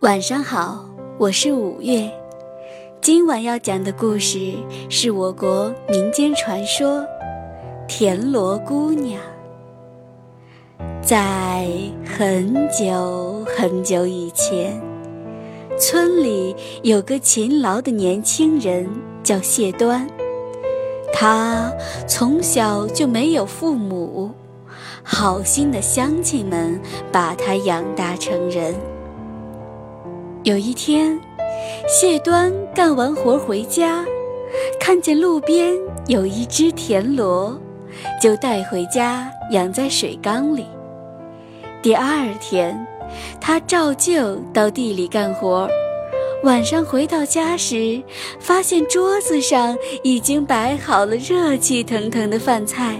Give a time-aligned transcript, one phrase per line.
[0.00, 0.82] 晚上好，
[1.18, 2.10] 我是五月。
[3.02, 4.54] 今晚要讲的故事
[4.88, 7.00] 是我国民间传说
[7.86, 9.20] 《田螺姑娘》。
[11.02, 11.68] 在
[12.02, 14.80] 很久很久以前，
[15.78, 18.88] 村里有个勤劳的年轻人
[19.22, 20.08] 叫谢端，
[21.12, 21.70] 他
[22.08, 24.30] 从小就没有父母，
[25.02, 26.80] 好心的乡亲们
[27.12, 28.74] 把他养大成人。
[30.42, 31.20] 有一天，
[31.86, 34.02] 谢端干完活回家，
[34.80, 35.74] 看见路边
[36.06, 37.60] 有一只田螺，
[38.18, 40.64] 就带回家养在水缸里。
[41.82, 42.86] 第二天，
[43.38, 45.68] 他照旧到地里干活，
[46.42, 48.02] 晚上回到家时，
[48.38, 52.98] 发现桌子上已经摆好了热气腾腾的饭菜。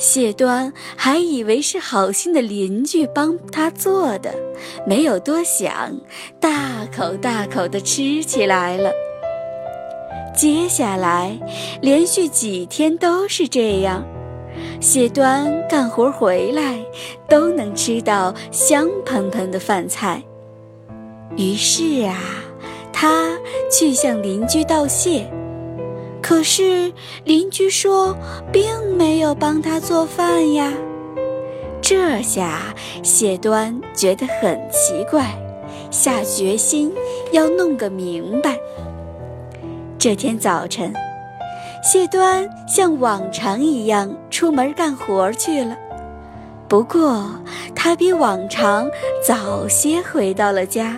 [0.00, 4.34] 谢端还以为是好心的邻居帮他做的，
[4.86, 5.94] 没有多想，
[6.40, 8.90] 大口大口地吃起来了。
[10.34, 11.38] 接下来，
[11.82, 14.02] 连续几天都是这样，
[14.80, 16.78] 谢端干活回来
[17.28, 20.22] 都能吃到香喷喷的饭菜。
[21.36, 22.18] 于是啊，
[22.90, 23.38] 他
[23.70, 25.30] 去向邻居道谢。
[26.30, 26.92] 可是
[27.24, 28.16] 邻居说，
[28.52, 28.62] 并
[28.96, 30.72] 没有帮他做饭呀。
[31.82, 35.36] 这下谢端觉得很奇怪，
[35.90, 36.94] 下决心
[37.32, 38.56] 要弄个明白。
[39.98, 40.94] 这天早晨，
[41.82, 45.76] 谢端像往常一样出门干活去了。
[46.68, 47.28] 不过
[47.74, 48.88] 他比往常
[49.26, 50.96] 早些回到了家，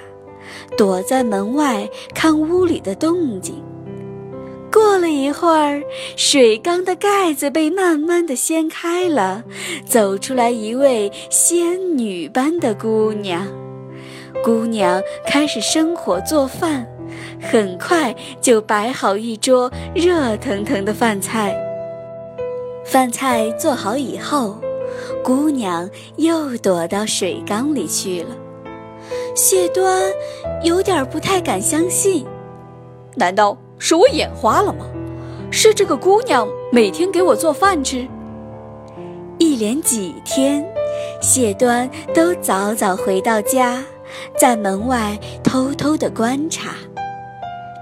[0.76, 3.64] 躲在门外看屋里的动静。
[4.72, 5.82] 过了一会儿，
[6.16, 9.44] 水缸的盖子被慢慢的掀开了，
[9.86, 13.46] 走出来一位仙女般的姑娘。
[14.42, 16.86] 姑娘开始生火做饭，
[17.40, 21.54] 很快就摆好一桌热腾腾的饭菜。
[22.84, 24.58] 饭菜做好以后，
[25.22, 28.34] 姑娘又躲到水缸里去了。
[29.36, 30.02] 谢端
[30.64, 32.26] 有点不太敢相信，
[33.14, 33.56] 难道？
[33.84, 34.86] 是我眼花了吗？
[35.50, 38.06] 是这个姑娘每天给我做饭吃。
[39.38, 40.64] 一连几天，
[41.20, 43.82] 谢端都早早回到家，
[44.38, 46.76] 在门外偷偷的观察。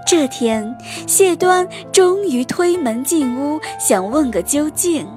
[0.07, 0.75] 这天，
[1.05, 5.07] 谢端终于推门进屋，想问个究竟。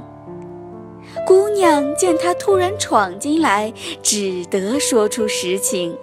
[1.27, 5.97] 姑娘见他突然闯进来，只得说出实情。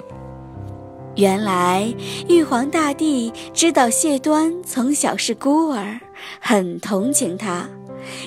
[1.15, 1.93] 原来
[2.29, 5.99] 玉皇大帝知道谢端从小是孤儿，
[6.39, 7.67] 很同情他，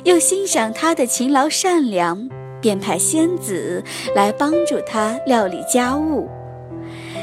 [0.05, 2.28] 又欣赏他的勤劳善良，
[2.61, 3.83] 便派仙子
[4.15, 6.28] 来帮助他料理家务。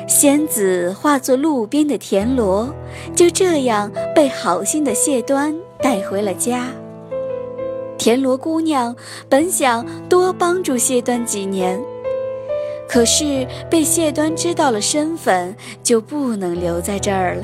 [0.07, 2.73] 仙子化作路边的田螺，
[3.15, 6.69] 就这样被好心的谢端带回了家。
[7.99, 8.95] 田螺姑娘
[9.29, 11.79] 本想多帮助谢端几年。
[12.91, 17.43] 可是被谢端知道了身份，就不能留在这儿了。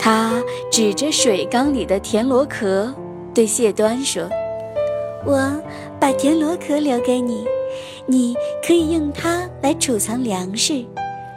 [0.00, 2.92] 他指着水缸里的田螺壳，
[3.32, 4.28] 对谢端说
[5.24, 5.48] ：“我
[6.00, 7.46] 把田螺壳留给你，
[8.04, 8.34] 你
[8.66, 10.84] 可以用它来储藏粮食，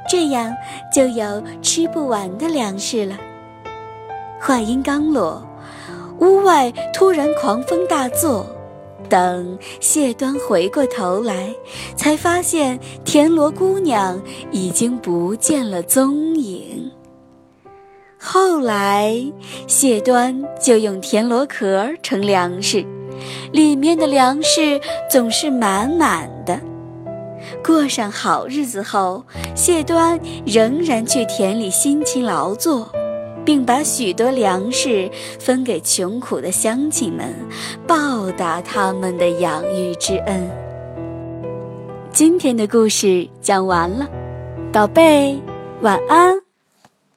[0.10, 0.52] 这样
[0.92, 3.16] 就有吃不完的粮食了。”
[4.42, 5.48] 话音刚落，
[6.18, 8.48] 屋外突然狂风大作。
[9.10, 11.54] 等谢端回过头来，
[11.96, 14.22] 才发现田螺姑娘
[14.52, 16.92] 已经不见了踪影。
[18.20, 19.16] 后来，
[19.68, 22.84] 谢端就用田螺壳盛粮食，
[23.52, 26.60] 里面的粮食总是满满的。
[27.64, 29.24] 过上好日子后，
[29.54, 32.90] 谢端仍然去田里辛勤劳作。
[33.46, 37.34] 并把许多粮食分给穷苦的乡亲们，
[37.88, 40.50] 报答他们的养育之恩。
[42.12, 44.10] 今天的故事讲完了，
[44.74, 45.40] 宝贝，
[45.82, 46.45] 晚安。